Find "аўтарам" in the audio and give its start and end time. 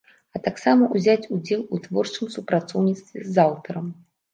3.51-3.99